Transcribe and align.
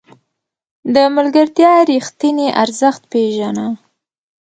د 0.93 0.95
ملګرتیا 1.15 1.71
رښتیني 1.89 2.47
ارزښت 2.63 3.01
پېژنه. 3.11 3.67